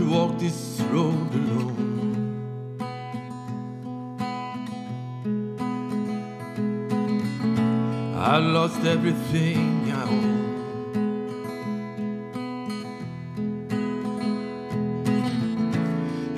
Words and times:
to 0.00 0.06
walk 0.06 0.38
this 0.38 0.80
road 0.92 1.34
alone. 1.34 2.40
I 8.16 8.38
lost 8.38 8.82
everything 8.84 9.92
I 9.92 10.04
own. 10.16 10.38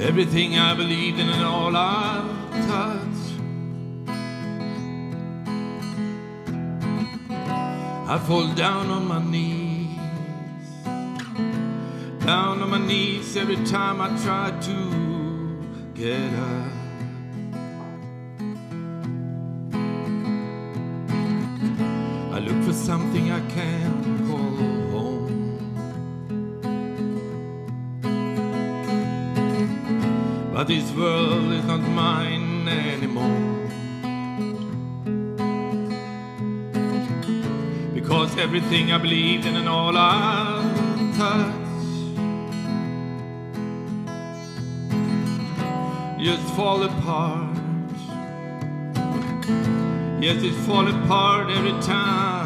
Everything 0.00 0.58
I 0.58 0.74
believed 0.74 1.20
in 1.20 1.28
and 1.28 1.44
all 1.44 1.76
I 1.76 2.24
touched. 2.72 3.30
I 8.10 8.18
fall 8.26 8.48
down 8.54 8.90
on 8.90 9.06
my 9.06 9.22
knees 9.22 9.71
down 12.26 12.62
on 12.62 12.70
my 12.70 12.78
knees 12.78 13.36
every 13.36 13.56
time 13.66 14.00
I 14.00 14.08
try 14.22 14.52
to 14.68 14.76
get 15.92 16.32
up. 16.34 16.72
I 22.32 22.38
look 22.38 22.64
for 22.64 22.72
something 22.72 23.32
I 23.32 23.40
can 23.50 24.28
call 24.28 24.56
home. 24.92 25.58
But 30.52 30.68
this 30.68 30.92
world 30.92 31.52
is 31.52 31.64
not 31.64 31.80
mine 31.80 32.68
anymore. 32.68 33.68
Because 37.92 38.38
everything 38.38 38.92
I 38.92 38.98
believed 38.98 39.44
in 39.44 39.56
and 39.56 39.68
all 39.68 39.96
I 39.96 41.12
touch 41.16 41.61
just 46.24 46.42
fall 46.54 46.82
apart. 46.84 47.56
Yes, 50.20 50.40
it's 50.42 50.56
fall 50.66 50.86
apart 50.86 51.50
every 51.50 51.72
time 51.82 52.41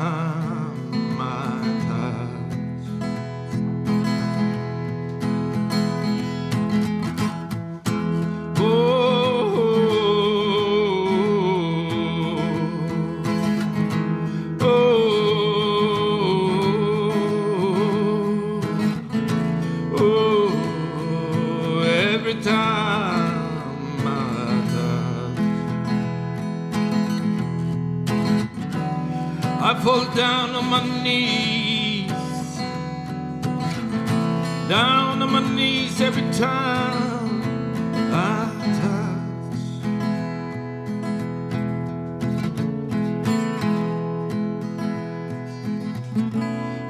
I 29.69 29.75
fall 29.83 30.05
down 30.15 30.55
on 30.55 30.67
my 30.67 30.81
knees, 31.03 32.09
down 34.69 35.21
on 35.21 35.33
my 35.33 35.41
knees 35.57 36.01
every 36.01 36.23
time 36.31 37.43
I 38.13 38.49
touch. 38.81 39.57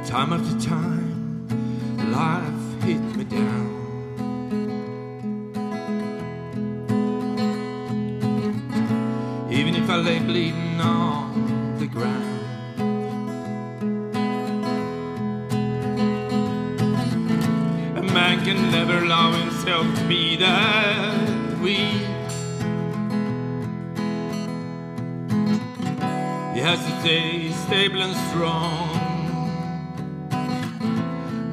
Time 0.06 0.34
after 0.34 0.54
time, 0.60 1.48
life 2.12 2.84
hit 2.84 3.00
me 3.16 3.24
down. 3.24 3.72
Even 9.50 9.74
if 9.74 9.88
I 9.88 9.96
lay 9.96 10.18
bleeding 10.18 10.78
on 10.78 11.25
can 18.44 18.70
never 18.70 18.98
allow 18.98 19.32
himself 19.32 19.86
to 19.98 20.04
be 20.08 20.36
that 20.36 21.58
weak. 21.60 22.02
He 26.54 26.60
has 26.62 26.78
to 26.86 27.00
stay 27.00 27.50
stable 27.52 28.02
and 28.02 28.16
strong. 28.30 28.88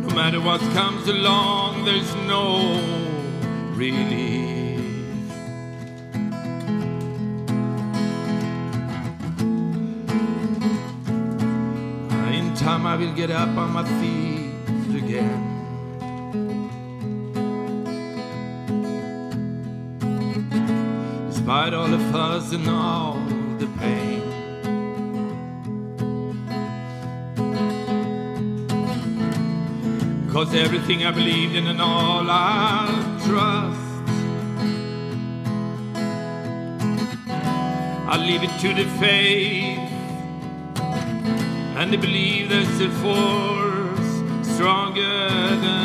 No 0.01 0.15
matter 0.15 0.39
what 0.39 0.61
comes 0.73 1.07
along, 1.07 1.85
there's 1.85 2.15
no 2.27 2.81
relief. 3.75 4.79
In 12.33 12.53
time, 12.55 12.85
I 12.85 12.95
will 12.95 13.13
get 13.13 13.31
up 13.31 13.49
on 13.57 13.71
my 13.73 13.83
feet 13.99 14.95
again. 15.03 15.52
Despite 21.53 21.75
all 21.75 21.87
the 21.87 21.99
fuss 22.11 22.51
and 22.51 22.67
all 22.67 23.19
the 23.59 23.67
pain. 23.77 24.23
Cause 30.31 30.55
everything 30.55 31.05
I 31.05 31.11
believed 31.11 31.55
in 31.55 31.67
and 31.67 31.79
all 31.79 32.25
I 32.27 32.87
trust 33.27 34.07
I 38.13 38.17
leave 38.17 38.41
it 38.41 38.53
to 38.63 38.69
the 38.73 38.89
faith 38.99 39.77
And 41.77 41.93
they 41.93 41.97
believe 41.97 42.49
there's 42.49 42.81
a 42.81 42.89
force 43.03 44.11
stronger 44.55 45.29
than 45.65 45.82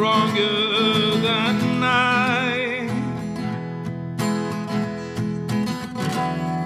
stronger 0.00 1.20
than 1.26 1.84
I. 1.84 2.88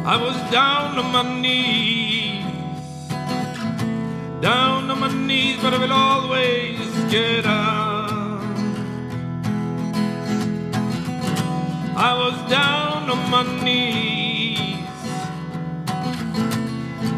I 0.07 0.17
was 0.25 0.37
down 0.53 0.97
on 1.03 1.09
my 1.11 1.25
knees, 1.43 2.45
down 4.41 4.89
on 4.89 5.01
my 5.01 5.13
knees, 5.27 5.57
but 5.61 5.75
I 5.75 5.79
will 5.83 5.93
always 5.93 6.79
get 7.11 7.45
up. 7.45 8.41
I 12.09 12.13
was 12.23 12.37
down 12.49 13.11
on 13.15 13.23
my 13.35 13.45
knees, 13.65 14.87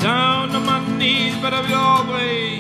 down 0.00 0.56
on 0.56 0.64
my 0.64 0.80
knees, 0.96 1.34
but 1.42 1.52
I 1.52 1.60
will 1.60 1.74
always 1.74 2.56